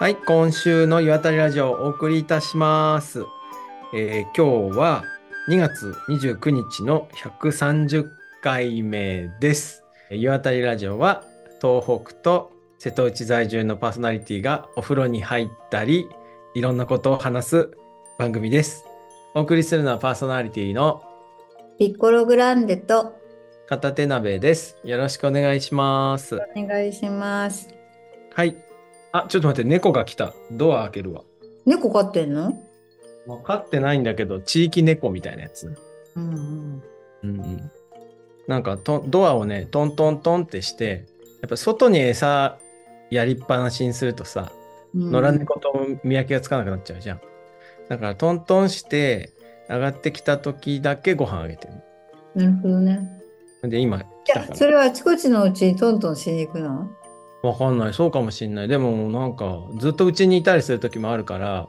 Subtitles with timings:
[0.00, 3.26] はい、今週の岩谷ラジオをお送りいたします。
[3.92, 5.04] えー今日は
[5.46, 8.08] 2月29日の130
[8.42, 9.84] 回目です。
[10.10, 11.22] 岩谷ラジオは
[11.60, 16.08] 東北と瀬戸内在住のパーソナリティがお風呂に入ったり、
[16.54, 17.70] いろんなことを話す
[18.18, 18.86] 番組です。
[19.34, 21.02] お送りするのはパーソナリティの
[21.78, 23.12] ピッコログランデと
[23.68, 24.78] 片手鍋です。
[24.82, 26.36] よろしくお願いします。
[26.36, 27.68] お願いします。
[28.32, 28.69] はい。
[29.12, 30.34] あ、ちょっと待って、猫が来た。
[30.52, 31.22] ドア開けるわ。
[31.66, 32.52] 猫飼ってんの？
[33.26, 35.74] 分かってないんだけど、地域猫みたいなやつ。
[36.16, 36.82] うんうん
[37.22, 37.70] うん。
[38.46, 41.06] なんかと、ドアをね、トントントンってして、
[41.42, 42.58] やっぱ外に餌
[43.10, 44.52] やりっぱなしにするとさ、
[44.94, 45.10] うん。
[45.10, 45.72] 野良猫と
[46.04, 47.20] 見分けがつかなくなっちゃうじゃん。
[47.88, 49.32] だから、トントンして、
[49.68, 51.74] 上がってきた時だけご飯あげてる。
[52.34, 53.08] なるほどね。
[53.62, 56.68] で、今いや、それはあちこちのうちにトントンしに行くの？
[56.68, 56.88] ら。
[57.42, 57.94] わかんない。
[57.94, 58.68] そうかもしんない。
[58.68, 61.68] でも、なんか、ずっとうちにいたりする時もあるから、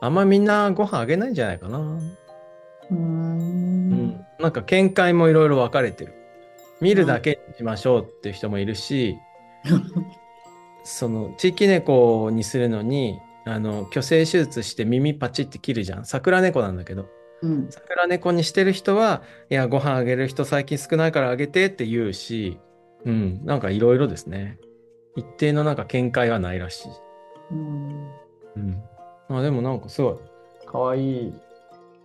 [0.00, 1.98] あんまみんなご飯あげないんじゃないかな。
[2.90, 6.14] うん、なんか見解もいろいろ分かれてる。
[6.80, 9.18] 見るだけにしましょうっていう人もいるし、
[10.82, 16.04] その地域猫にするのにあの虚勢手術して耳パチって切るじゃん。
[16.04, 17.06] 桜猫なんだけど。
[17.42, 17.66] うん。
[17.70, 22.58] 桜猫にしてる人は、いや、ご飯あげる人最近少ないからあげてって言うし、
[23.04, 24.58] うん、なんかいろいろですね。
[25.16, 26.88] 一定のなんか見解はないらしい。
[27.52, 28.10] うん。
[28.56, 28.82] うん。
[29.28, 31.34] まあでもなんかすごい、かわいい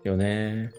[0.03, 0.71] よね。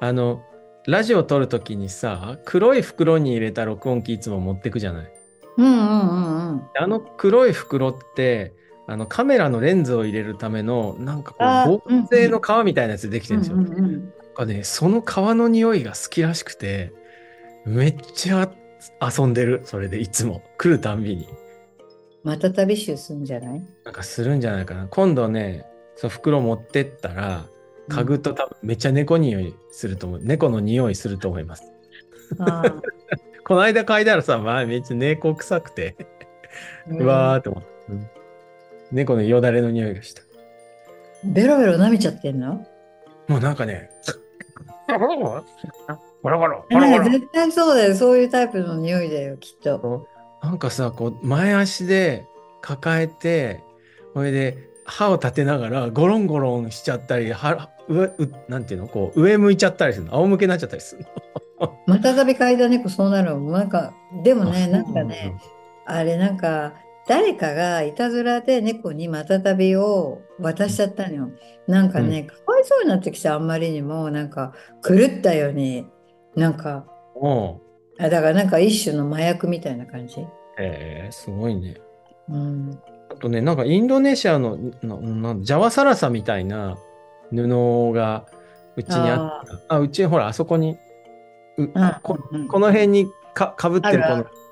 [0.00, 0.42] あの、
[0.86, 5.12] ラジオ撮るときにさ、黒い袋に入れた録音機いつも持ってくじゃない？
[5.58, 6.62] うんうんうんうん。
[6.76, 8.52] あの黒い袋って、
[8.88, 13.58] あのカメラのレンズを入れるための、なんかあこう、防水の皮みたいなやつでできてるんですよ。
[13.58, 16.94] うんうんうんなんかね、その皮の匂いが好きらしくて、
[17.66, 18.50] めっちゃ
[19.00, 20.42] 遊んでる、それでいつも。
[20.56, 21.28] 来るたんびに。
[22.24, 23.62] また旅臭すんじゃない？
[23.84, 24.86] なんかするんじゃないかな。
[24.88, 27.44] 今度ね、その袋持ってったら、
[27.88, 30.20] 嗅ぐと多分めっちゃ猫匂いすると思う。
[30.22, 31.64] 猫の匂いすると思います。
[32.38, 32.62] あ
[33.44, 37.92] この間嗅いだらさ、まあめっちゃ猫臭くて、ーうわーって思った。
[37.92, 38.06] うん
[38.92, 40.22] 猫のよだれの匂いがした。
[41.24, 42.66] ベロベロ舐めちゃってんの？
[43.26, 43.90] もうなんかね、
[44.86, 45.44] ゴロゴロ
[46.22, 46.38] ゴロ
[46.90, 47.94] ゴロ絶対そうだよ。
[47.94, 50.06] そういうタイプの匂いだよ、きっと。
[50.42, 52.26] なんかさ、こう、前足で
[52.60, 53.60] 抱えて、
[54.14, 60.12] それで歯を立てながらゴロンゴロンしちゃったり、は上うなんていうのこう、上向いちゃったりするの。
[60.14, 61.06] 仰向けになっちゃったりする
[61.60, 61.78] の。
[61.86, 63.52] またたび嗅いだ猫そうなるの。
[63.52, 63.94] なんか、
[64.24, 65.34] でもね、あなんかね、
[65.86, 66.74] あれなんか
[67.06, 71.30] 誰かがいたずらで猫にまたたびを渡しちゃったのよ。
[71.66, 74.52] なんかね、かわいそうになってきてあんまりにもなんか
[74.86, 75.86] 狂ったように
[76.36, 76.86] なんか
[78.02, 80.20] あだからなんか一種の麻薬みたいな感じ？
[80.20, 80.26] へ
[80.58, 81.76] えすごいね。
[82.28, 82.78] うん。
[83.10, 86.78] あとね、なんかインドネシアの、ななんジャワサラサみたいな
[87.30, 88.26] 布が
[88.76, 89.76] うちにあった。
[89.76, 90.76] あうちほら、あそこに、
[91.58, 94.02] ううんこうんこの辺にかかぶってる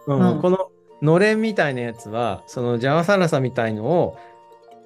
[0.06, 0.70] このうんこの
[1.02, 4.18] のれんみたいなやつは、そのジャワサラサみたいのを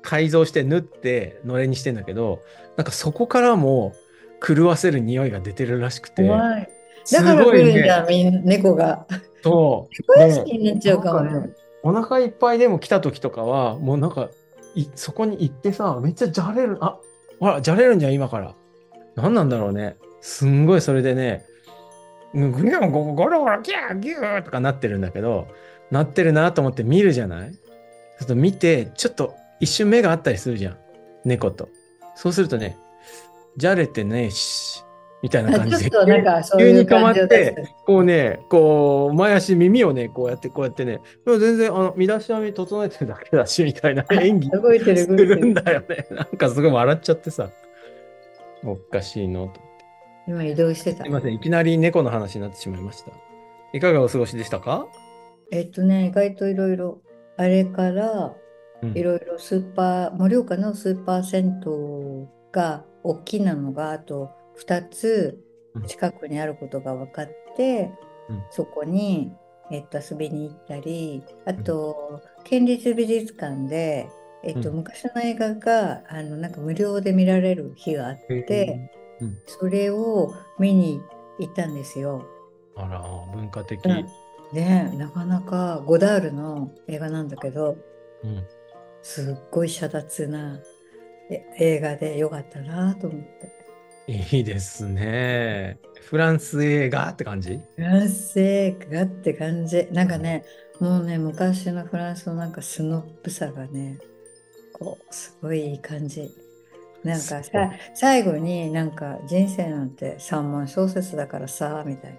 [0.03, 2.41] 改造して縫ってのれんにしてんだけど、
[2.77, 3.95] なんかそこからも
[4.47, 6.69] 狂わせる匂いが出てるらしくて、怖い。
[7.05, 7.45] すだから。
[7.45, 9.07] 来るんだ、みん猫が。
[9.43, 10.19] そう。
[10.19, 14.31] 大好きになっちゃうかもなんかねお腹いっぱいでも来た時とかは、もうなんか、
[14.75, 16.79] いそこに行ってさ、めっちゃじゃれる。
[16.81, 16.99] あ、
[17.39, 18.55] ほら、じゃれるんじゃん、今から。
[19.17, 19.97] 何なんだろうね。
[20.21, 21.45] すんごいそれでね、
[22.33, 25.47] うんぐにゃんゴゴロゴロギャーギューとかなってるんだけど、
[25.91, 27.53] なってるなと思って見るじゃない？
[27.53, 30.77] ちょっと見て、ちょっと一瞬目があったりするじゃん。
[31.25, 31.69] 猫と。
[32.17, 32.77] そうするとね、
[33.57, 34.74] じゃれてねえし、
[35.25, 35.91] みたいな感じで。
[35.91, 45.65] ちょっとなんかそういう急に止まって、こうね、こう、前足、耳をね、こうやって、こうやってね、でも全然、あの、身だしなみ整えてるだけだし、みたいな演技動いてるするんる。
[45.65, 46.07] だよね。
[46.11, 47.49] なんかすごい笑っちゃってさ、
[48.65, 49.63] おかしいのと。
[50.29, 51.11] 今移動してたすい。
[51.11, 53.11] ません、いきなり猫の話になってしまいました。
[53.73, 54.87] いかがお過ごしでしたか？
[55.51, 57.01] えっとね、意外といろいろ、
[57.39, 58.35] あれから、
[58.83, 65.41] うんいろいろスーパー、盛岡のスーパー銭湯が大きなのがあと2つ
[65.75, 65.83] うん。
[65.87, 67.91] 近くにあることが分かって、
[68.29, 68.43] うん。
[68.51, 69.33] そこに、
[69.71, 74.09] えっと、遊びに行ったり、あと、県立美術館で、
[74.45, 74.77] えっと、うん。
[74.77, 78.91] 昔の映画があのなんか無料で見られる日があって、
[79.21, 79.39] うん。
[79.47, 81.01] それを見に
[81.39, 82.25] 行ったんですよ。
[82.77, 83.03] あら、
[83.33, 83.85] 文化的。
[83.85, 84.07] うん。
[84.53, 87.77] で、なかなかゴダールの映画なんだけど、
[88.23, 88.45] うん。
[89.03, 90.61] すっごい遮奪な
[91.31, 93.64] え映画でよかったなと思って。
[94.07, 95.79] いいですね。
[96.03, 97.61] フランス映画って感じ？
[97.77, 99.89] フランス映画って感じ。
[99.93, 100.45] なんかね、
[100.81, 103.99] もうね、昔のフランスのなんかスノップさがね、
[104.75, 106.31] 高すごいいい感じ
[107.05, 107.45] なんかさ
[107.95, 112.19] 最後になんか人生なんて三文小説だからさみたい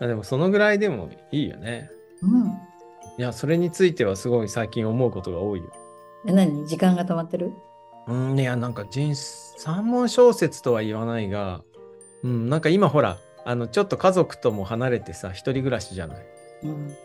[0.00, 1.90] な でもそのぐらいでもいいよね。
[2.22, 2.52] うん
[3.18, 5.72] いや、それについてはすごい最近思うことが多いよ。
[6.26, 6.66] え何？
[6.66, 7.50] 時間が止まってる？
[8.06, 11.62] うん、いや、なんか人生、三文小説とは言わないが、
[12.22, 16.26] うん、なんか今ほら、あの、ちょっと家族とも離れてさ、一人暮らしじゃない。
[16.64, 16.96] うん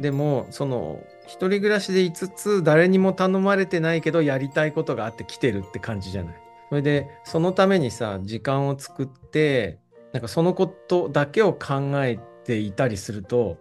[0.00, 6.34] でも、その、一人暮らしでいつつ、誰にも頼まれてないけど、やりたいことがあって来てるって感じじゃない。
[6.70, 9.78] それで、そのためにさ、時間を作って、
[10.12, 13.58] なんかそのことだけを考えていたりすると、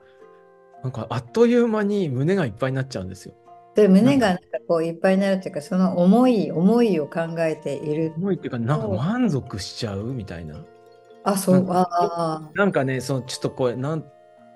[0.81, 3.33] なんかあっという間に胸がいっぱいになっちゃうんですよ。
[3.81, 8.13] で胸がなんかこういっぱいになるっていうかその思い思いを考えている。
[8.17, 10.63] 思いっていうか、なんか満足しちゃうみたいな。
[11.23, 11.61] あそう。
[11.61, 12.51] なんああ。
[12.55, 14.05] なんかね、そのちょっとこれ、なん、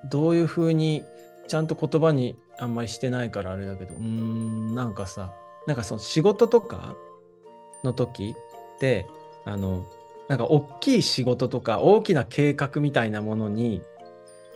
[0.09, 1.03] どういうふうに、
[1.47, 5.33] ちゃんと言葉にあんまりしてないからあれだけど、うーん、なんかさ、
[5.67, 6.95] なんかその仕事とか
[7.83, 8.35] の時
[8.75, 9.05] って、
[9.45, 9.85] あの、
[10.27, 13.81] なんか大きい仕事とか大きな計画みたいなものに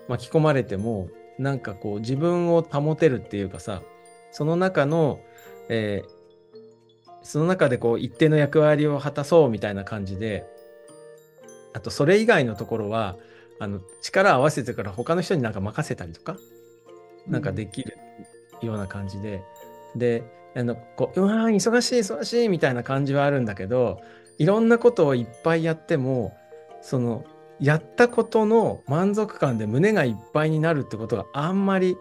[0.08, 3.82] 巻き込まれても、なんかこう自分を保てるっていうかさ、
[4.38, 5.20] その中の、
[5.68, 6.18] えー
[7.24, 10.46] その中でこう一定の役割を果たそうみたいな感じで、
[11.74, 13.18] あとそれ以外のところは、
[13.60, 16.38] あの力合わせてから他の人になんか任せたりとか、
[17.28, 17.98] なんかできる
[18.62, 19.44] ような感じで、
[19.98, 20.24] で、
[20.56, 24.00] あの、こう、うわー、忙しい、忙しいみたいな感じはあるんだけど、
[24.38, 26.38] いろんなことをいっぱいやっても、
[26.82, 27.26] その、
[27.60, 31.98] やったことの満足感で胸がいっぱいになるってことがあんまり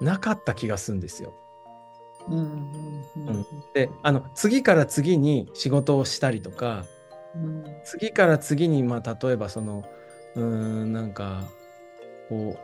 [0.00, 1.32] なかった気がするんですよ。
[2.30, 6.84] うんうんうんで、あの、次から次に仕事をしたりとか、
[7.34, 9.84] うん次から次に、まあ、例えばその、
[10.34, 11.44] うん、なんか、
[12.28, 12.56] こ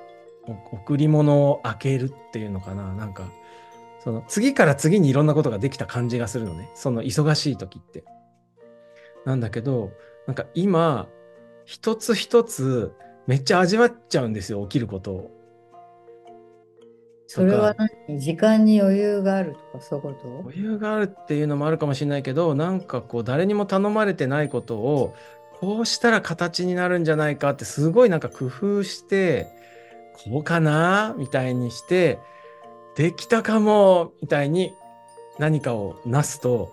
[0.46, 3.30] う、贈り物を開けるっていうのかな、なんか、
[4.02, 6.70] その、次から次にいろんなことができた感じがするのね。
[6.74, 8.04] その忙しい時って。
[9.24, 9.92] なんだけど、
[10.26, 11.08] なんか今、
[11.64, 12.92] 一つ一つ、
[13.26, 15.30] めっちゃ味わっちゃうんですよ、起きることを。
[17.26, 17.74] それは
[18.18, 20.40] 時間に余裕があるとかそういうこと？
[20.42, 25.14] 余裕があるっていうのもあるかもしれないけど、なんかこう、誰にも頼まれてないことを、
[25.58, 29.46] こうしたら形になるんじゃないかって、すごいなんか工夫して、
[30.24, 32.18] こうかなみたいにして、
[32.94, 34.74] できたかもみたいに
[35.38, 36.72] 何かをなすと、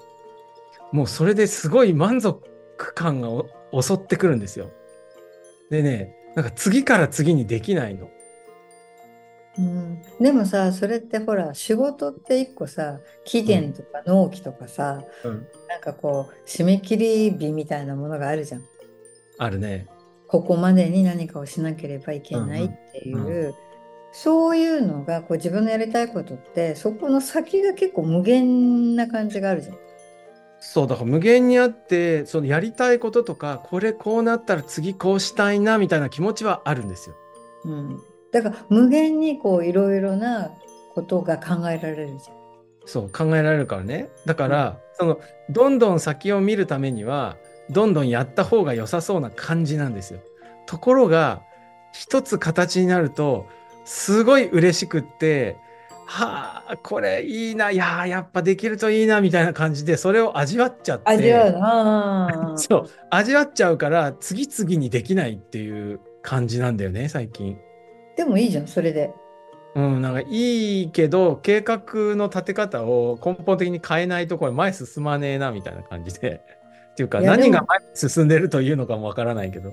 [0.92, 2.42] もうそれですごい満足
[2.94, 3.30] 感が
[3.72, 4.70] お襲ってくるんですよ。
[5.70, 8.10] でね、なんか次から次にできないの。
[9.58, 15.48] うん、でもさそれってほら仕事って一個さ期限とか納期とかさ、うん。
[15.68, 18.64] なんかこう締め切り日みたいなものがあるじゃん。
[19.38, 19.88] あるね。
[20.28, 23.56] ここまでに何かをしなければいけないっていう、うんう
[24.14, 29.78] そういうのがこう自分のやりたいことってそこの先が結構無限な感じがあるじゃん。
[30.60, 37.16] そう、だから無限にあって、そのやりたいこととか、これこうなったら次こうしたいなみたいな気持ちはあるんですよ。
[37.66, 40.52] うん、だから無限にこういろいろな
[40.94, 42.42] ことが考えられるじゃん。
[42.86, 44.10] そう、考えられるからね。
[44.26, 45.20] だから、その、
[45.50, 47.38] どんどん先を見るためには、
[47.70, 50.20] どんどんやった方が良さそうな感じなんですよ。
[50.66, 51.42] ところが、
[51.94, 53.48] 一つ形になると、
[53.86, 55.58] すごい嬉しくって、
[56.06, 61.04] はあ、これいいな、いやー、やっぱできるといいな、みたいな感じで、それを味わっちゃって。
[61.06, 62.54] 味わうな。
[62.58, 67.58] そう、味わっちゃうから、次々にできないっていう感じなんだよね、最近。
[68.16, 69.14] でもいいじゃんそれで。
[69.74, 71.82] うん、なんかいいけど、計画
[72.16, 76.42] の立て方を根本的に変えないとこれ前進まねえな、みたいな感じで。
[76.92, 79.72] っていうか、何が前に進んでるというのかもわからないけど。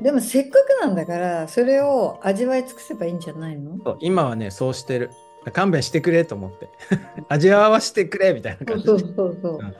[0.00, 3.78] でもせっかくなんだからそれを味わい尽くせばいいんじゃないの？
[4.00, 5.10] 今はね、そうしてる。
[5.52, 6.68] 勘弁してくれと思って。
[7.28, 9.58] 味わわしてくれみたいな感じそうそうそうそう。
[9.60, 9.74] うん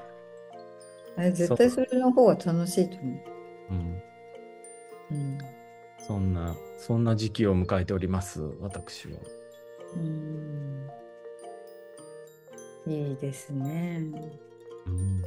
[1.16, 3.18] あれ絶対それの方が楽しいと思う。
[3.70, 4.02] うん。
[5.12, 5.38] うん
[5.98, 9.18] そんな、そんな時期を迎えております、私は。
[9.96, 10.88] うん
[12.86, 14.02] いいですね。
[14.86, 15.22] うん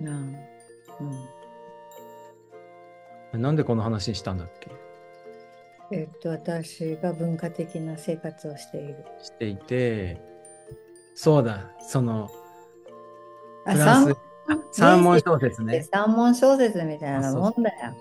[0.00, 0.14] なあ
[3.32, 4.70] うん、なんでこの話にしたんだっけ？
[5.92, 9.04] えっと、私が文化的な生活をしている。
[9.22, 10.20] していて、
[11.14, 12.30] そうだ、その、
[13.66, 14.16] あ、フランス
[14.46, 15.82] 三三文小説ね。
[15.92, 17.94] 三文小説みたいなもんだよ。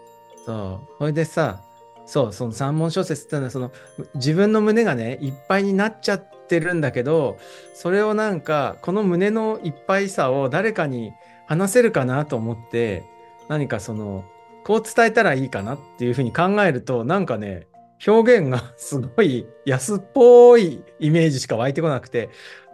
[0.45, 0.97] そう。
[0.99, 1.61] それでさ、
[2.05, 3.71] そう、その三文小説ってのは、その、
[4.15, 7.37] 自分の胸がね、いっぱいになっちゃってるんだけど、
[7.75, 11.13] それをなんか、この胸のいっぱいさを誰かに
[11.45, 13.03] 話せるかなと思って、
[13.47, 14.23] 何かその、
[14.63, 17.67] こう伝えたらいいかなっていうふうに考えると、なんかね、
[18.07, 22.29] 表現がすごい安っぽいイメージしか湧いてこなくて、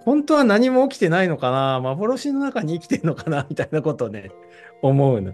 [0.06, 1.80] 本当は何も起きてないのかな？
[1.82, 3.46] 幻の中に生きてるのかな？
[3.50, 4.32] みたいなことをね、
[4.82, 5.34] 思うの。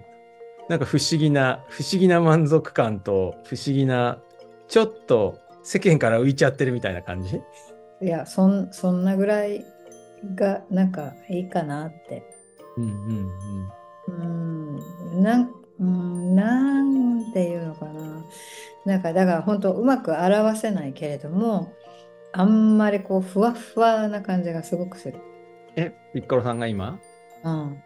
[0.69, 4.19] なんか不思議な、不思議な満足感と、不思議な、
[4.69, 7.41] ちょっと世間から浮いちゃってるみたいな感じ？
[8.01, 9.65] いや、そん、そんなぐらい
[10.35, 12.23] が、なんかいいかなって。
[12.77, 12.83] うん
[14.07, 14.81] うん
[15.13, 18.25] うん、なん、うん、なんていうのかな。
[18.85, 21.73] なんか、だから本当うまく表せないけれども、
[22.33, 25.19] あんまりこう、ふわふわな感じがすごくする。
[25.75, 26.99] え、ピッコロさんが今？
[27.43, 27.83] うん。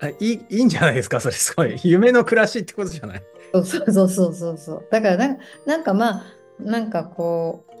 [0.00, 1.20] あいい、いいんじゃないですか？
[1.20, 1.80] それすごい。
[1.82, 3.22] 夢の暮らしってことじゃない？
[3.52, 4.88] そうそうそうそうそうそう。
[4.90, 6.24] だからなんか、なんかまあ、
[6.60, 7.72] なんかこう、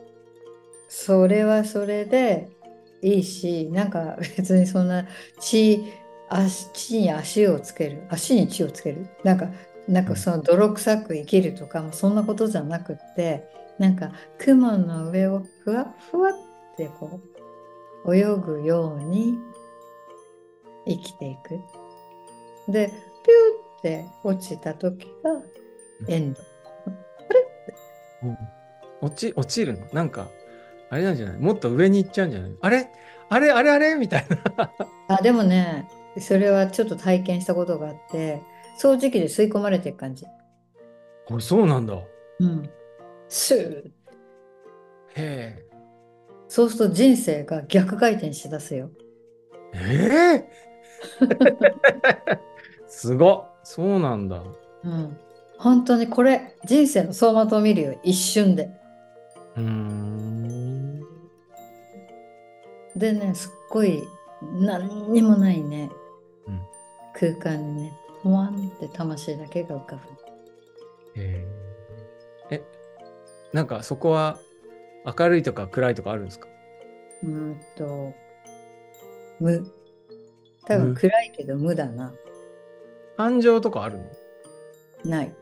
[0.88, 2.48] それはそれで
[3.02, 5.06] いいし、なんか別にそんな
[5.40, 5.84] 血、
[6.28, 9.06] 足、地に足をつける、足に血をつける？
[9.22, 9.48] なんか、
[9.86, 13.48] なんかその泥臭く生きるとかもそんなことじゃなくって、
[13.78, 16.34] なんか雲の上をふわふわっ
[16.76, 17.20] てこ
[18.06, 19.38] う、泳ぐように
[20.86, 21.60] 生きていく。
[22.72, 22.98] で、ピュー
[23.78, 25.42] って落ちた時が
[26.08, 26.40] エンド。
[29.00, 29.86] 落ち、落ちるの？
[29.92, 30.28] なんか、
[30.90, 31.38] あれなんじゃない？
[31.38, 32.56] もっと上に行っちゃうんじゃない？
[32.60, 32.90] あれ？
[33.28, 33.50] あれ？
[33.52, 33.70] あれ？
[33.70, 33.94] あれ？
[33.94, 34.72] みたいな。
[35.08, 38.42] あ、でもね、それはちょっと体験したことがあって、
[38.80, 40.26] 掃除機で吸い込まれていく感じ。
[41.30, 41.94] あそうなんだ。
[41.94, 42.06] へ
[42.40, 42.70] うん。
[43.28, 43.90] スーッ
[45.16, 45.64] え。
[46.48, 48.90] そうすると人生が逆回転しだすよ。
[49.74, 50.48] ええ
[52.88, 53.48] すごっ。
[53.62, 54.42] そうなんだ。
[54.84, 55.18] うん。
[55.58, 58.70] 本当にこれ、人生の走馬灯を見るよ、一瞬で。
[59.56, 61.00] うーん。
[62.96, 64.02] でね、すっごい
[64.42, 65.90] 何にもないね、
[66.46, 66.60] うん
[67.14, 67.92] 空間にね、
[68.22, 71.20] ほわんって魂だけが浮かぶ。
[71.20, 71.46] へ
[72.50, 72.56] え。
[72.56, 72.62] え、
[73.52, 74.38] なんかそこは
[75.18, 76.48] 明るいとか暗いとかあるんですか？
[77.22, 78.14] うーんと、
[79.40, 79.72] 無。
[80.66, 80.94] 多分無？
[80.94, 82.12] 暗いけど無だな。
[83.16, 84.04] 感情とかあるの？
[85.04, 85.34] ない。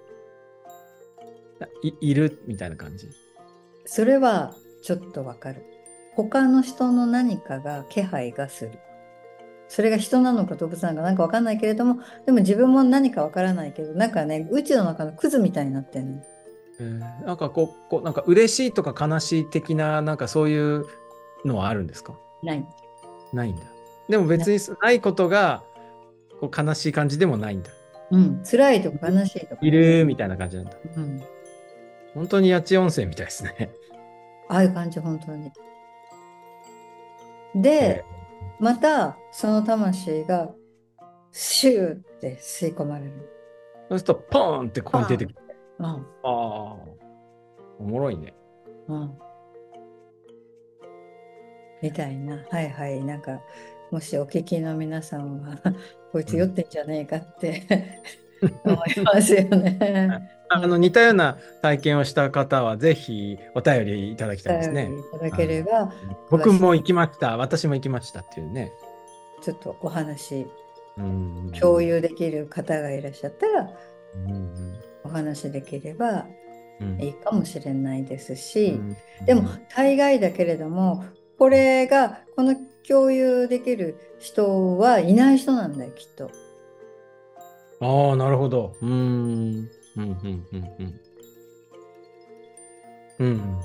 [1.83, 3.09] いいるみたいな感じ？
[3.87, 5.65] それはちょっとわかる。
[6.15, 8.79] 他の人の何かが気配がする。
[9.69, 16.23] それが人なのか動物なのかなんかわかんないけれども、でも自分も何かわからないけど、なんかね、宇宙の中のクズみたいになってるね。
[16.79, 20.87] えーなんかこう、こうなんか嬉しいとか悲しい的な、なんかそういう
[21.45, 22.15] のはあるんですか？
[22.43, 22.67] ない。
[23.33, 23.63] ないんだ。
[24.09, 25.63] でも別にないことが
[26.41, 27.71] こう悲しい感じでもないんだ。
[28.11, 28.43] うん。
[28.49, 29.59] 辛いとか悲しいとか。
[29.63, 30.73] いるみたいな感じなんだ。
[30.97, 31.23] うん。
[32.15, 33.71] 本当に八千温泉みたいですね。
[34.49, 35.51] ああいう感じ、本当に。
[37.57, 38.05] で、
[38.61, 40.51] またその魂が
[41.33, 43.13] シューって吸い込まれる。
[43.89, 45.37] そうするとポーンってここに出てくる。
[45.79, 45.87] うん。
[45.87, 46.27] ああ。
[47.79, 48.35] おもろいね。
[48.89, 49.19] うん。
[51.83, 52.45] みたいな。
[52.51, 53.03] はいはい。
[53.03, 53.41] なんか、
[53.91, 55.59] もしお聞きの皆さんは、
[56.13, 57.63] こいつ酔ってんじゃねえかって
[58.65, 60.31] 思いますよね。
[60.49, 64.87] あの似たような体験をした方はぜひお便りいただきたいですねお。
[64.87, 65.93] 便りいただければ、
[66.31, 67.37] 僕も行きました。
[67.37, 68.73] 私も行きましたっていうね。
[69.43, 70.47] ちょっとお話、
[70.97, 73.71] うん共有できる方がいらっしゃったら、
[74.15, 76.27] うんお話できれば
[76.81, 81.05] うんいいかもしれないですうし、んでも大概だけれども、
[81.39, 82.55] これが、この
[82.87, 86.31] 共有できる人はいない人なんだよ、きっと。
[87.81, 88.75] ああ、なるほど。
[88.83, 88.93] うーん。
[88.93, 91.01] うん、うん、うん、うん。
[93.19, 93.29] うん。
[93.29, 93.59] うん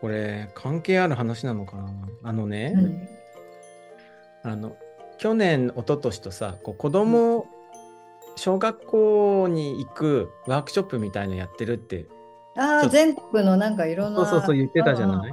[0.00, 2.08] これ、関係ある話なのかな？
[2.22, 2.72] あのね、
[4.42, 4.76] 何あの、
[5.18, 7.46] 去年、一昨年とさ、こう子供、
[8.40, 12.06] 小学校に行くワークショップみたいのやってるって。
[12.56, 14.24] ああ、全国のなんかいろんな。
[14.24, 15.32] そうそうそう言ってたじゃない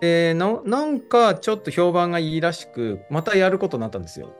[0.00, 4.34] でな、なんかちょっと評判がいいらしく、またやることになったんですよ。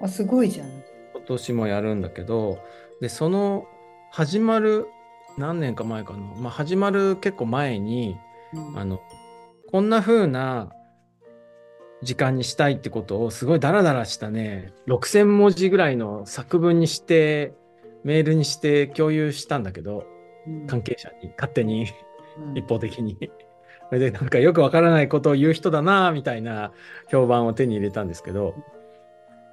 [0.00, 0.68] あ、すごいじゃん。
[1.14, 2.60] 今年もやるんだけど、
[3.00, 3.66] で、その
[4.12, 4.86] 始まる
[5.36, 8.16] 何年か前かな、まあ、始まる結構前に、
[8.54, 9.00] うんあの、
[9.72, 10.70] こんな風な
[12.02, 17.54] 時間にしたいってことをすごいダラダラしたね、6000文字ぐらいの作文にして、
[18.04, 20.04] メールにして共有したんだけど、
[20.46, 20.66] うん。
[20.66, 21.86] 関係者に勝手に
[22.38, 22.58] うん。
[22.58, 23.16] 一方的に。
[23.88, 26.72] それでなんかよくわからないことを言う人だなみたいな
[27.10, 28.54] 評判を手に入れたんですけど、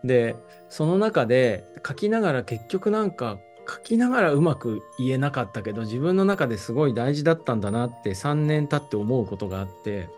[0.03, 0.35] で、
[0.69, 3.37] その中で書きながら結局なんか
[3.69, 10.09] 書きながらうまく言えなかったけど自分の中ですごい大事だったんだなって3年経って思うことがあって、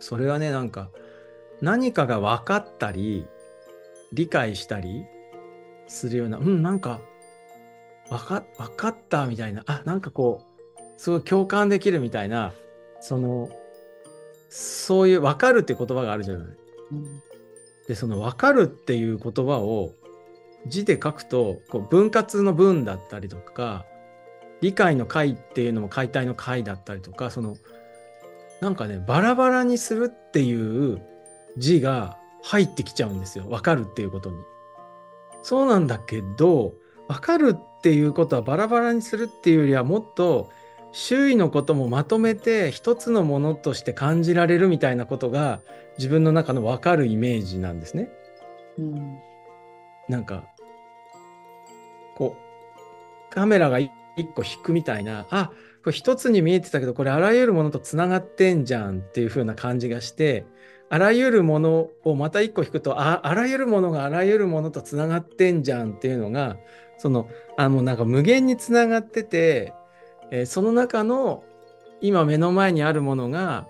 [0.00, 0.90] それはね、なんか
[1.60, 3.26] 何かが分かったり
[4.12, 5.04] 理解したり
[5.86, 7.00] するような、うん、なんか
[8.10, 10.42] わか、わかったみたいな、あ、なんかこ
[10.76, 12.52] う、すごい共感できるみたいな、
[13.00, 13.48] その、
[14.48, 16.46] そういうわかるって言葉があるじゃない。
[16.92, 17.22] うん
[17.86, 19.92] で、そのわかるっていう言葉を
[20.66, 23.86] 字で書くと、こう分割の文だったりとか、
[24.60, 27.56] 理解の解っていうのも解体の解だったりとか、その、
[28.60, 31.00] なんかね、バラバラにするっていう
[31.56, 33.48] 字が入ってきちゃうんですよ。
[33.48, 34.36] わかるっていうことに。
[35.42, 36.74] そうなんだけど、
[37.08, 40.50] わかるっていうことはバラバラにするっていうよりはもっと
[40.92, 45.60] 周囲のこともまとめて一つのものとして感じられるみたいなことが
[45.98, 48.08] 自分の中のわかるイメージなんですね。
[48.78, 49.18] うん
[50.08, 50.44] なんか、
[52.16, 52.36] こ
[53.30, 53.90] う、カメラが一
[54.34, 55.50] 個引くみたいな、あ、
[55.82, 60.46] これ一つに見えてたけど、これあらゆるものとつながってんじゃんっていう風な感じがして、
[60.88, 66.56] あらゆるものをまた一個引くと、あ、あらゆるものがあらゆるものとつながってんじゃんっていうのが、
[66.98, 69.72] その、あの、なんか無限につながってて、
[70.30, 71.44] えーその中の
[72.00, 73.66] 今目の前にあるものが、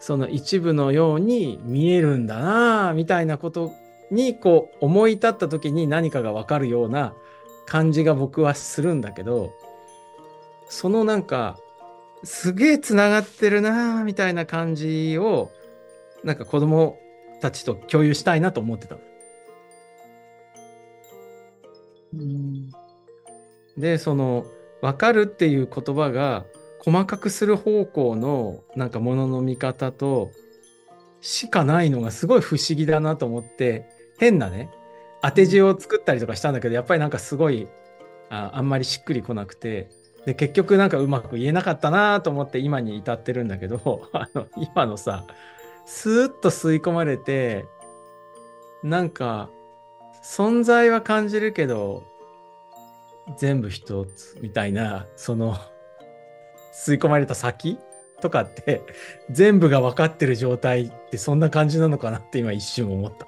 [0.00, 3.72] その一部のように見えるんだなぁみたいなこと
[4.10, 7.14] にこう思い立った時に何かがわかるような
[7.64, 9.54] 感じが僕はするんだけど
[10.68, 11.58] そのなんか
[12.22, 15.50] すげえつながってるなぁみたいな感じを
[16.24, 16.98] なんか子供
[17.40, 19.00] たちと共有したいなと思ってたの。
[22.14, 22.70] うん
[23.76, 24.46] でその
[24.80, 26.44] 分かるっていう言葉が
[26.78, 30.30] 細かくする方向のなんかものの見方と
[31.20, 33.86] しかないのがすごい不思議だなと思って
[34.18, 34.70] 変なね
[35.22, 37.66] 当て字を作ったりとかしたんだけどやっぱりなんかすごい
[38.28, 39.88] ああんまりしっくりこなくて
[40.26, 45.24] で結局なんかうまく言えなかったなと思って今に至ってるんだけど あの今のさ
[45.86, 47.66] スーッと吸い込まれて
[48.82, 49.50] なんか
[50.22, 52.04] 存在は感じるけど
[53.36, 55.56] 全部一つみたいなその
[56.74, 57.78] 吸い込まれた先
[58.20, 58.82] とかって
[59.30, 63.26] 全部が分かってる状態ってそんな感じなのかなって今一瞬思った。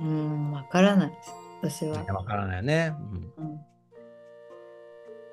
[0.00, 2.02] うんわからないです私は。
[2.04, 2.94] 分からないよね。
[3.38, 3.60] うんうん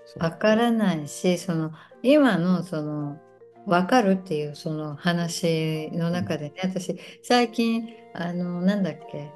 [0.06, 3.20] そうわからないし、その今のその
[3.68, 9.32] 分かるっていうその話の中でね、私最近あのなんだっけ。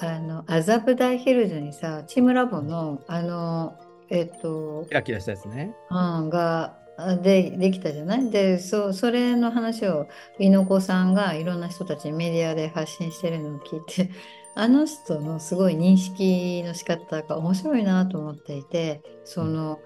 [0.00, 3.78] あの麻布台ヒルズにさチームラボのあの
[4.10, 5.72] えっとキラキラしたやつね。
[5.88, 8.28] うんがあでできたじゃない？
[8.30, 10.08] でそそれの話を
[10.40, 14.10] 猪子さんがいろんな人たちにメディアで発信してるのを聞いて
[14.56, 19.78] あの人のすごい認識の仕方が面白いなと思っていてその、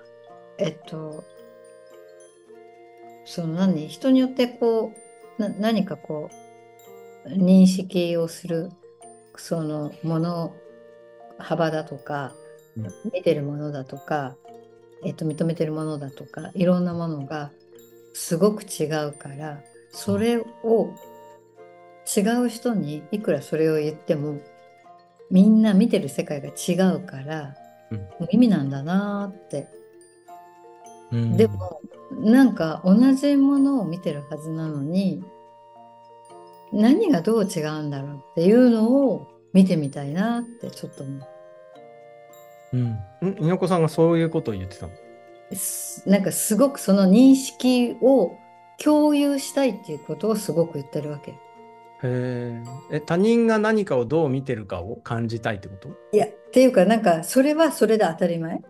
[0.59, 1.25] えっと
[3.29, 4.95] その何人によってこ
[5.39, 6.31] うな何かこ
[7.27, 8.71] う認識をする
[9.37, 10.55] そのもの
[11.37, 12.33] 幅だとか
[12.77, 14.35] うん見てるものだとか、
[15.05, 17.51] えっと、認めてるものだとかいろんなものが
[18.15, 19.61] すごく違うから
[19.91, 20.95] それを
[22.17, 24.41] 違う人にいくらそれを言っても
[25.31, 27.55] みんな見てる世界が違うから、
[27.91, 28.09] うん。
[28.31, 29.69] 意味なんだなーって
[31.13, 35.23] うんでもなんか同じものを見てるはずなのに
[36.73, 41.27] 何がどう違うんだろうっていうのを見てみたいなってちょっと思
[42.73, 42.81] うん。
[42.83, 42.99] ん？
[43.41, 44.93] 猪子さんがそういうことを言ってたの？
[46.07, 48.37] なんかすごくその認識を
[48.83, 51.31] 共有したいっていうことをすごく言ってるわけ。
[51.31, 51.37] へ
[52.03, 52.63] え。
[52.93, 55.89] え、他人が何かをどう見てるかを感じたいってこと？
[56.13, 58.61] いやっていうかなんかそれはそれで当たり前。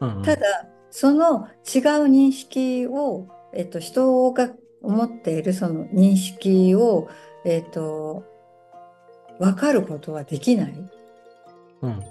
[0.00, 4.50] うんうんただその違う認識を、えっと、人が
[4.82, 7.08] 持っているその認識を、
[7.44, 8.24] えっと、
[9.38, 10.74] 分かることはできない
[11.82, 12.02] うん。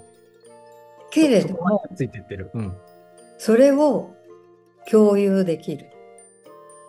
[1.10, 2.50] けれどもついてってる。
[2.54, 2.76] うん。
[3.38, 4.14] それを
[4.90, 5.86] 共有できる。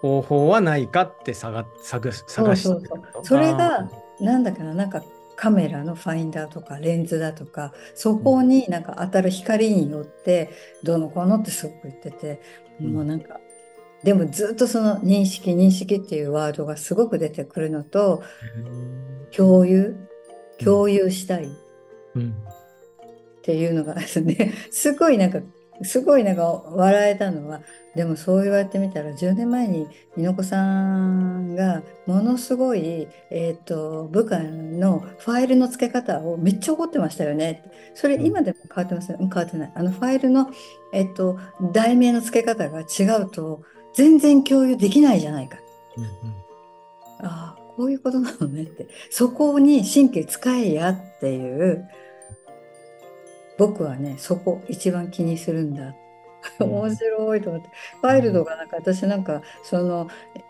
[0.01, 2.89] 方法はないかって探探す探して
[3.21, 5.03] それあがなんだかななんか
[5.35, 10.49] カメラのファインダーとかレンズだとかそこになんか当たる光によって
[10.83, 12.41] どうのこうのってすごく言ってて、
[12.79, 12.93] うん。
[12.93, 13.39] もうなんか
[14.03, 19.35] でもずっとその認識認識っていうワードがすごく出てくるのとー。
[19.35, 19.95] 共有
[20.63, 21.45] 共有したい。
[21.45, 21.47] っ
[22.15, 22.35] うん。
[23.41, 25.39] ていうのがですねすごいなんか
[25.83, 27.61] すごいなんか笑えたのは
[27.95, 37.63] でもそう言われてみたら10年前に猪子さんがものすごい、えー、と部下のファイルの付け方をめっちゃ怒ってましたよね。
[37.93, 38.25] それうん。
[38.25, 39.71] 今でも変わってますよ、うん変わってない。
[39.75, 40.49] あのファイルの、
[40.93, 41.37] えー、と
[41.73, 43.63] 題名の付け方が違うと
[43.93, 45.57] 全然共有できないじゃないか。
[45.97, 46.05] うん
[47.23, 48.87] ああこういうことなのねって。
[49.09, 51.87] そこに神経使えやっていう
[53.61, 55.93] 僕はねそこ一番気にするんだ。
[56.59, 56.71] うん。
[56.71, 57.69] 面白いと思って。
[58.01, 60.07] ファイルとかなんか私なんかその、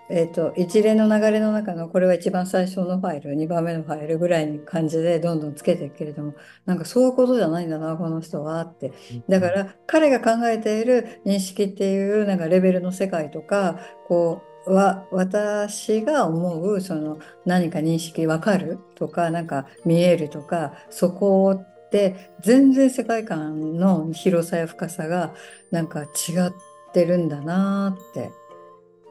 [0.09, 8.93] えっと一連の流れの中のこれは一番最初のファイル2番目のファイルぐらいに感じでどんどんつけていくけれどもなんかそういうことじゃないんだなこの人はって。
[9.27, 25.33] だから彼が考えている認識っていうなんかレベルの世界とかこうわ私が思うその何か認識わかるとかなんか見えるとかそこって全然世界観の広さや深さが
[25.71, 26.53] なんか違っ
[26.93, 28.31] てるんだなって。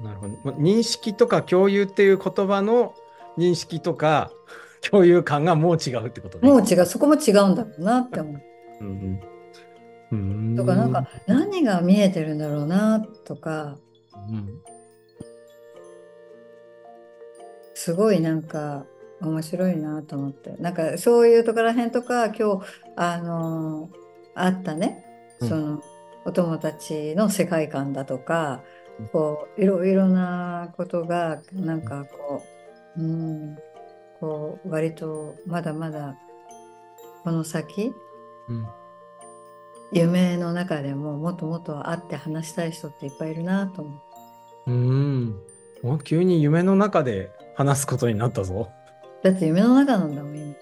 [0.00, 0.38] なるほど。
[0.44, 2.94] ま認識とか共有っていう言葉の
[3.36, 4.32] 認識とか
[4.90, 6.48] 共有感がもう違うってことね。
[6.48, 8.40] もう違うそこも違うんだろうなって思う。
[8.80, 9.20] うん
[10.12, 13.78] うんとかなんか何が見えてるんだろうなとか
[14.28, 14.60] うん
[17.74, 18.86] すごいなんか
[19.20, 24.00] 面白いなと思ってなんかそういうところらへんとか今日あのー
[24.34, 25.04] あったね
[25.40, 25.82] うんその
[26.24, 28.62] お友達の世界観だとか
[28.98, 32.42] うんこういろいろなことがなんかこ
[32.96, 33.56] ううん
[34.20, 36.16] こう割とまだまだ
[37.24, 37.92] この先
[38.48, 38.66] うん
[39.92, 44.02] 夢の中でももっともっと会って話したい人っていっぱいいるなと思
[44.66, 44.70] う。
[44.70, 45.40] うん。
[45.82, 48.70] お急に夢の中で話すことになったぞ。
[49.22, 50.54] だって夢の中なんだもん今。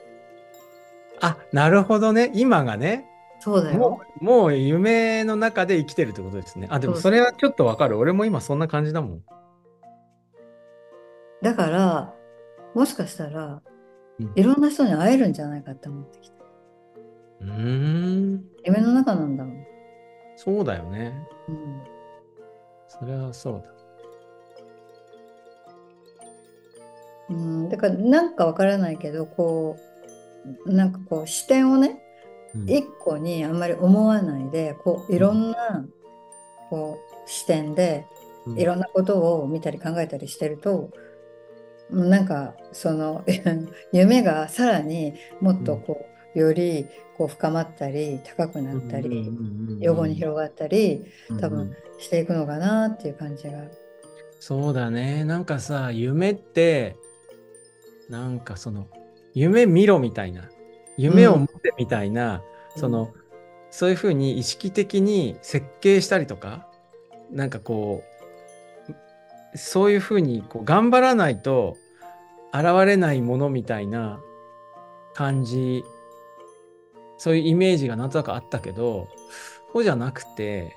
[1.21, 2.31] あ、なるほどね。
[2.35, 3.07] 今がね。
[3.41, 4.47] そうだよも。
[4.47, 6.69] う、夢の中で生きてるってことですね。
[6.71, 7.99] あ、でもそれはちょっとわかる。
[7.99, 9.23] 俺も今そんな感じだもん。
[11.43, 12.15] だから、
[12.75, 13.63] もしかしたら
[14.21, 16.37] うん、いろんな人に会えるんじゃないかって思ってきた。
[17.43, 18.45] うーん。
[18.65, 19.65] 夢の中なんだもん。
[20.37, 21.15] そうだよね。
[21.49, 21.83] うん。
[22.89, 23.78] それはそうだ。
[27.31, 29.77] うん、だから、なんかわからないけど、こ
[30.65, 32.01] う、なんかこう、視点をね、
[32.55, 32.71] うん。
[32.71, 35.87] 一個にあんまり思わないで、こう、いろんな、
[36.71, 38.07] こう、視点で、
[38.47, 38.59] うん。
[38.59, 40.91] いろんなことを見たり考えたりしてると、
[41.91, 43.25] なんかその
[43.93, 46.87] 夢がさらにもっとこうより
[47.17, 49.33] こう深まったり高くなったり
[49.81, 51.07] 横に広がったり
[51.41, 53.65] 多分していくのかなっていう感じが。
[54.41, 55.25] そうだね。
[55.25, 56.95] なんかさ、夢って、
[58.09, 58.87] なんかその、
[59.35, 60.49] 夢見ろみたいな、
[60.97, 62.43] 夢を持ってみたいな、
[62.77, 63.13] その、
[63.71, 66.67] そういうふうに意識的に設計したりとか、
[67.31, 71.77] なんかこう、そういうふうにこう頑張らないと
[72.53, 74.21] 現れないものみたいな
[75.15, 75.85] 感じ、
[77.17, 79.09] そういうイメージがなんとなくあったけど、
[79.73, 80.77] そうじゃなくて、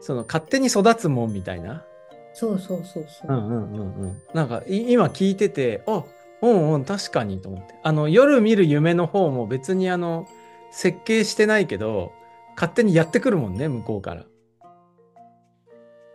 [0.00, 1.84] その勝手に育つもんみたいな。
[2.32, 3.32] そうそうそうそうう。
[3.32, 4.22] んうんうんうん。
[4.32, 6.04] なんかい今聞いてて、あ
[6.42, 7.74] うんうん確かにと思って。
[7.82, 10.26] あの夜見る夢の方も別にあの
[10.70, 12.12] 設計してないけど、
[12.54, 14.24] 勝手にやってくるもんね、向こうから。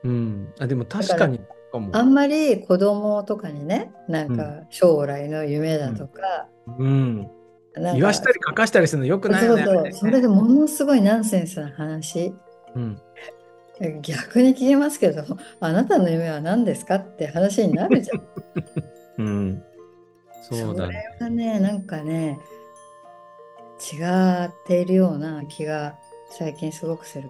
[0.03, 0.53] うん。
[0.59, 1.41] あでも確かに。
[1.91, 6.47] あんまり子供とかにねなんか将来の夢だとか,、
[6.79, 7.17] うん。
[7.17, 9.65] なんか言わしたり書かしたりするのよくないよね。
[9.65, 12.33] そうそうそれでものすごいナンセンスな話
[12.75, 13.01] うん。
[14.01, 15.25] 逆に聞きますけど
[15.59, 18.21] あなたの夢は何ですかって話になるじゃん。
[19.19, 19.63] うん。
[20.49, 21.09] そうだね。
[21.17, 22.39] それはね、なんかね、
[23.93, 23.97] 違
[24.45, 25.97] っているような気が
[26.29, 27.29] 最近すごくする。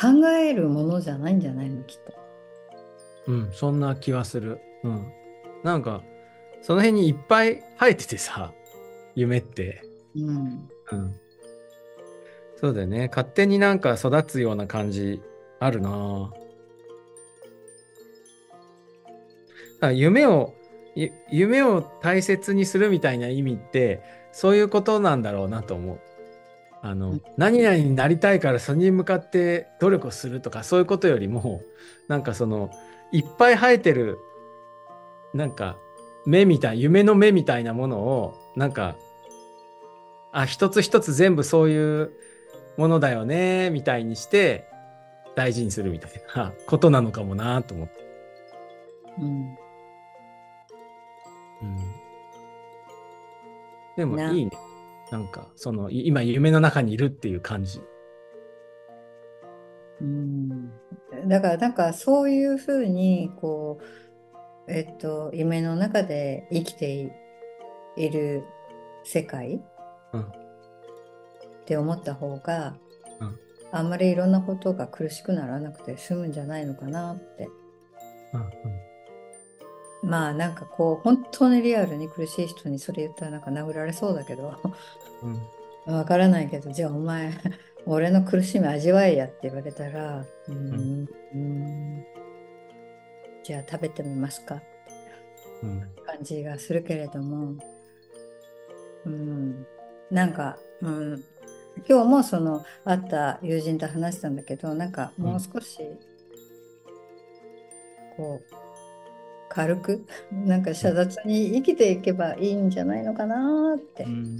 [0.00, 2.12] 考えるものじゃないんじゃないの、きっと。
[3.26, 4.60] うん、うん、そんな気はする。
[4.82, 5.12] うん。
[5.62, 6.02] なんか、
[6.62, 8.52] その辺にいっぱい生えててさ、
[9.14, 9.82] 夢って。
[10.16, 10.68] うん。
[10.92, 11.20] うん。
[12.56, 13.08] そうだよね。
[13.08, 15.22] 勝手になんか育つような感じ
[15.58, 16.30] あるなぁ。
[16.30, 16.36] だ
[19.80, 20.59] から夢を、ゆ
[21.30, 26.00] 夢を大切にするみたいな意味って、そういうことなんだろうなと思う。
[26.82, 31.62] あの、うん何々になりたいからそれに向かって努力をするとか、そういうことよりも、
[32.08, 32.70] なんかその、
[33.12, 34.18] いっぱい生えてる、
[35.34, 35.76] なんか、
[36.26, 38.96] 目みたい、夢の目みたいなものを、なんか、
[40.32, 42.12] あ、一つ一つ全部そういう
[42.76, 44.68] ものだよね、みたいにして、
[45.34, 47.94] 大事にするみたいなことなのかもなと思って。
[49.18, 49.24] うん。
[49.24, 49.58] うん、
[53.96, 54.50] でもないいね。
[55.10, 57.80] なんか、その、い今夢の中にいるっていう感じ。
[60.00, 60.70] うん。
[61.26, 63.80] だから、なんかそういうふうに、こ
[64.68, 67.10] う、えっと、夢の中で生きてい
[67.96, 68.44] いる
[69.04, 69.60] 世界
[70.12, 70.26] うんっ
[71.66, 72.76] て思った方が、
[73.20, 73.38] うん
[73.72, 77.48] あんまりいろんなことが苦しくならなくて済むんじゃないのかなって。
[78.32, 78.89] うんうん
[80.02, 84.58] まあなんかこう本当にリアルに苦しい人にそれ言ったらなんか殴られそうだけど。
[85.22, 85.40] うん。
[85.86, 87.32] わからないけど、じゃあお前、
[87.86, 92.04] 俺の苦しみ味わえやって言われたら、うーん、うーん。
[93.42, 94.62] じゃあ食べてみますか。
[95.62, 95.80] うん。
[96.04, 97.54] 感じがするけれども、
[99.06, 99.66] うん、
[100.10, 101.24] なんか、うん、
[101.88, 105.78] 今日もその会った友人と話したんだけど、なんかもう少し、
[108.16, 108.69] こう、
[109.50, 114.08] 軽く、なんか遮奪に生きていけばいいんじゃないのかなってう。
[114.08, 114.36] ん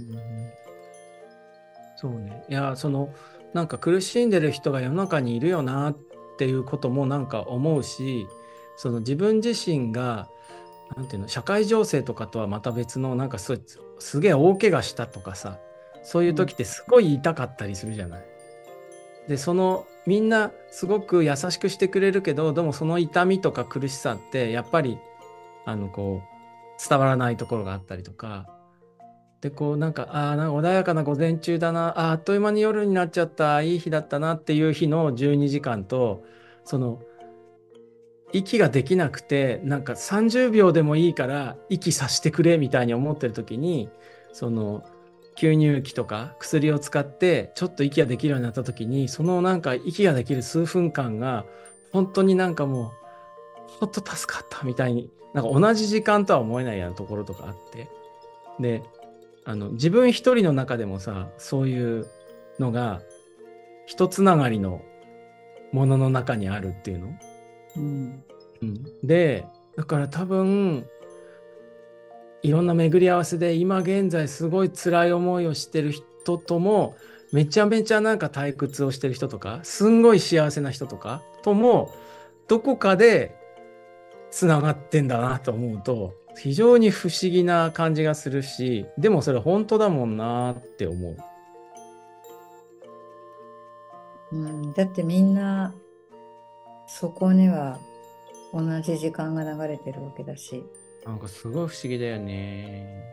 [1.97, 2.43] そうね。
[2.49, 3.13] いや、その、
[3.53, 5.97] なんか苦しんでる人が世の中にいるよなっ
[6.37, 8.25] ていうこともなんか思うし、
[8.77, 10.29] その自分自身が、
[10.95, 13.61] なんていうの、社会情勢とかとはまた別の、なんかす
[13.99, 15.59] すげえ大怪我したとかさ、
[16.03, 18.30] そういう時ってすごい痛かったりするじゃない。
[19.31, 24.99] で、その、みんなすごく優しくしてくれるけど、でもその痛みとか苦しさって、やっぱり、
[25.65, 28.45] あの、こう、伝わらないところがあったりとか、
[29.39, 36.25] で、こう、なんか、ああ、なんか穏やかな午前中だな、ああっという間に夜になっちゃった、いい日だったなっていう日の12時間と、
[36.65, 36.99] その、
[38.33, 43.89] 息ができなくて、なんか30秒でもいいから息さしてくれみたいに思ってる時に、
[44.33, 44.83] その、
[45.35, 51.45] 吸入器とか薬を使ってちょっと息ができるようになった時に、そのなんか息ができる数分間が、
[51.91, 52.91] 本当になんかもう、
[53.79, 57.87] ほんと助かったみたいに、なんか同じ時間とは思えないようなところとかあって。
[58.59, 58.83] で、
[59.45, 62.07] あの、自分一人の中でもさ、そういう
[62.59, 63.01] のが、
[63.87, 64.81] 一つながりの
[65.71, 67.07] ものの中にあるっていうの？
[67.77, 68.23] うん
[68.61, 70.85] うん、で、だから多分、
[72.43, 76.95] いろんな巡り合わせで今現在すごい辛い思いをしてる人とも、
[77.31, 81.93] めちゃめちゃなんか退屈をしてる人とか、すんごい幸せな人とかとも、
[82.47, 83.35] どこかで
[84.31, 91.17] つながってんだなと思うと、非常に不思議な感じがするし、でもそれ本当だもんなって思う。
[94.31, 95.73] うん、だってみんな
[96.87, 97.79] そこには
[98.53, 100.63] 同じ時間が流れてるわけだし、
[101.05, 103.03] なんかすごい不思議だよね。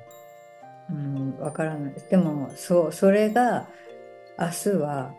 [0.90, 1.94] うん、わからない。
[2.10, 3.68] でもそう、それが
[4.38, 5.14] 明日は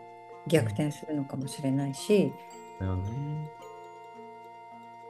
[0.48, 2.32] 逆転するのかもしれないし、
[2.80, 3.50] だよね。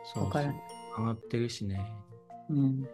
[0.04, 0.62] そうわからない。
[0.98, 1.80] 上がってるしね。
[2.50, 2.88] うん、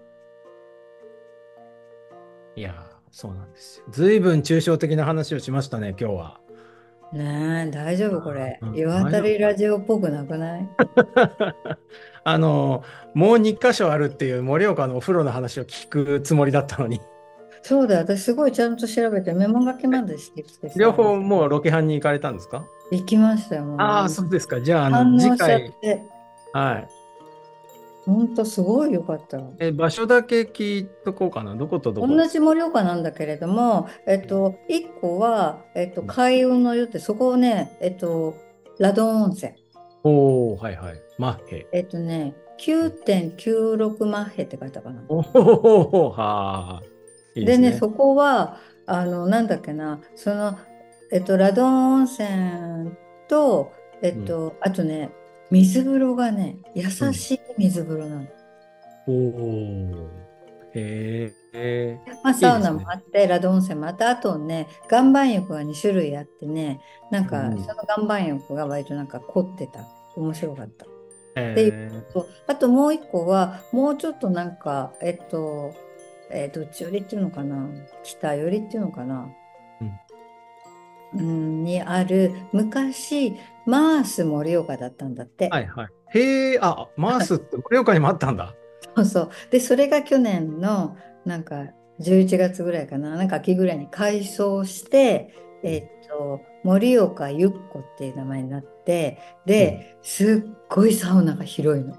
[2.54, 2.74] いやー、
[3.10, 3.86] そうなんですよ。
[3.90, 6.40] ずいぶん抽象的な話をしましたね、今日は。
[7.12, 8.66] ねえ、大丈夫これう。
[8.70, 10.68] ん世当たりラジオっぽくなくない？
[12.24, 12.82] あの、
[13.14, 17.00] もう2箇所あるっていう盛岡のお風呂の話を聞くつもりだったのに、
[17.62, 22.64] そうだよ、私すごいちゃんと調べてメモ書きまでしてきてさ両方もうロケハンに行かれたんですか？
[22.90, 23.76] 行きましたよ、もう。
[23.80, 24.60] ああ、そうですか。
[24.60, 26.02] じゃあ、あの、反応しちゃっ次回、て、
[26.52, 26.88] はい。
[28.06, 29.50] ほんとすごい良かったわ。
[29.58, 31.56] え、場所だけ聞いとこうかな。
[31.56, 32.06] どことどこ？
[32.06, 38.36] 同じ盛岡なんだけれども、えっと、1個は、えっと、海運の湯って、そこをね、えっと、
[38.78, 39.54] ラドン温泉。
[40.04, 41.02] おおはいはい。
[41.18, 41.66] マッヘ。
[41.72, 45.02] えっとね、9.96マッヘって書いたかな。
[45.08, 46.82] おおはあ。
[47.34, 50.56] いいでね、すそこは、あの、なんだっけな、その、
[51.10, 52.92] えっと、ラドン温泉
[53.28, 55.10] と、えっと、あとね、
[55.50, 58.26] 水風呂がね、優しい水風呂なの。
[59.08, 60.10] おお
[60.74, 61.98] へえ。
[62.22, 66.80] まあ、サウナもあって、ラド温泉もあって、あとね、岩盤浴が2種類あってね、
[67.10, 69.80] なんか、うんその岩盤浴が割となんか凝ってた。
[70.16, 70.86] 面白かった。
[71.38, 75.74] えでーとあともう一個は、もうちょっとなんか、えっと、
[76.30, 77.68] えーどっち寄りっていうのかな？
[78.02, 79.28] 北寄りっていうのかな？
[81.14, 85.48] うん、にある、昔、マース盛岡だったんだって。
[85.48, 85.88] はいはい。
[86.18, 88.54] へえ、あ、マースって盛岡にもあったんだ。
[88.96, 89.30] そうそう。
[89.50, 91.66] で、それが去年の、なんか、
[92.00, 101.96] 11月ぐらいかな、なんか秋ぐらいに改装して、えっと、盛岡ゆっこっていう名前になって、で、すっごいサウナが広いの。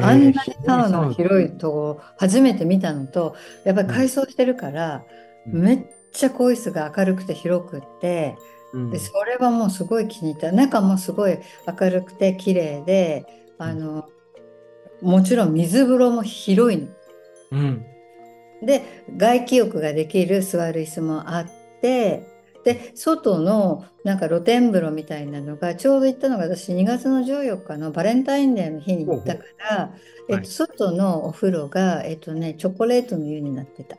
[0.00, 0.34] あんなに
[0.66, 5.04] サウナが広広いとこ初めて見たのと、やっぱり改装してるから、
[5.46, 8.54] うんめっちゃ更衣室が明るくて広くって、うん
[8.90, 10.52] でそれはもうすごい気に入った。
[10.52, 11.38] 中もすごい
[11.80, 13.24] 明るくて綺麗で、
[13.58, 14.08] あの、
[15.00, 16.88] もちろん水風呂も広いの。
[17.52, 17.86] うん。
[18.62, 21.46] で、外気浴ができる座る椅子もあっ
[21.80, 22.26] て、
[22.64, 33.98] で、外のなんか露天風呂みたいなのが、ちょうど行ったのが私2月の14日のバレンタインデーの日に行ったから、えっと、はい外のお風呂が、えっとね、チョコレートの湯になってた。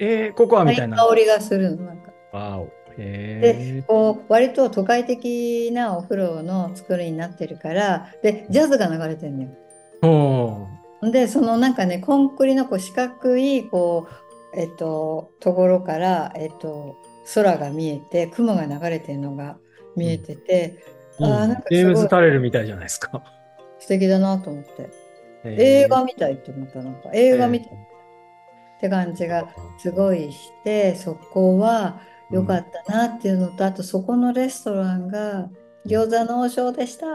[0.00, 0.96] えー、ココアみたいな。
[0.96, 2.12] 香りがするの、なんか。
[2.32, 2.77] わお。
[2.98, 3.40] へ
[3.76, 10.68] で、こう、割と都会的なお風呂の作りになってるから、で、ジャズが流れてるのよ。
[11.12, 14.08] で、そのなんかね、コンクリのこう四角い、こ
[14.54, 16.96] う、えっと、ところから、えっと、
[17.34, 19.58] 空が見えて雲が流れてるのが
[19.96, 20.82] 見えてて、
[21.18, 21.32] うん。
[21.32, 23.22] あーなんかジェームズ・タレルみたいじゃないですか。
[23.78, 24.88] 素敵だなと思って。
[25.44, 25.62] えー。
[25.84, 27.68] 映画みたいって思ったなんか映画みたい
[28.78, 35.48] って感じがすごいしてそこは良かったなっていうのと、あとそこのレストランが
[35.86, 37.06] 餃子の王将でした。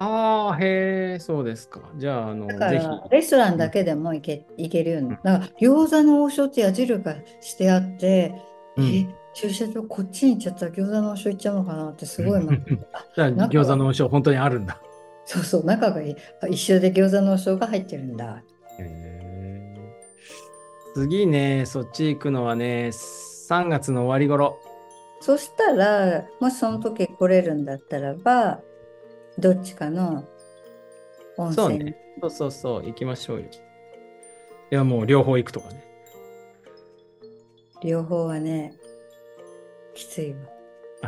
[0.00, 1.80] ああ、へえ、そうですか。
[1.96, 2.72] じゃあ、あの、だか。
[2.72, 5.10] らレストランだけでも行け,、行けるように。
[5.10, 8.34] だから餃子の王将って矢印がしてあって、
[8.76, 14.80] うんえ、駐車場こっちに行っちゃったら餃子の王将行っちゃうのかなってすごい待ってあ じゃあ、餃子の王将、本当にあるんだ。
[15.26, 16.02] そうそう、中が
[16.48, 18.42] 一緒で餃子の王将が入ってるんだ。
[18.78, 19.14] へー
[20.94, 22.92] 次ね、そっち行くのはね、
[23.48, 24.58] 3月の終わり頃。
[25.20, 28.60] そしたら、もしその時来れるんだったらば、
[29.38, 30.24] どっちかの
[31.36, 31.96] 温泉にそうね。
[32.20, 33.46] そうそうそう、行きましょうよ。
[33.46, 35.84] いや、もう両方行くとかね。
[37.82, 38.74] 両方はね、
[39.94, 40.53] きついわ。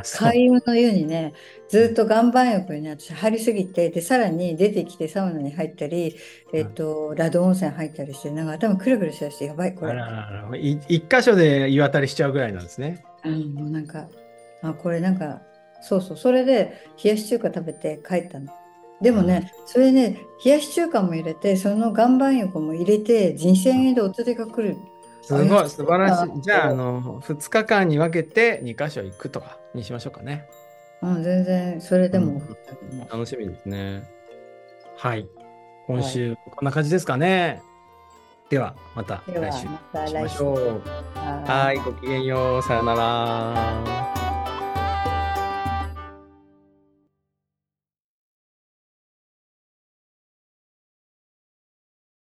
[0.02, 1.32] 開運の湯にね、
[1.68, 6.16] ずっと岩盤浴にね、私入りすぎて、で、さらに出てきてサウナに入ったり、
[6.52, 9.92] えっと、ラド温泉入ったりして、なんか頭くるくるしだして、やばい、これ。
[9.92, 13.04] あ一箇所で湯あたりしちゃうぐらいなんですね。
[13.24, 14.08] うん、もうなんか、
[14.62, 15.42] あ、これなんか、
[15.80, 18.52] そうそう、それで冷やし中華食べて帰ったの。
[19.00, 24.76] でもね、それね、冷やし中華も入れて、その岩盤浴も入れて、人生円でお連れが来る。
[25.26, 26.40] すごい、あ素晴らしあい。
[26.40, 30.48] じゃあ、あの、2日間に分けて2箇所行くとかにしましょうかね。
[31.02, 32.40] うん、全然、それでも、
[33.10, 34.08] 楽しみですね。
[34.96, 35.28] はい。
[35.88, 37.60] 今週、こんな感じですかね。
[38.48, 40.82] では、またでは来週また来週しましょう。
[41.16, 42.62] ははい、ごきげんよう。
[42.62, 44.15] さよなら。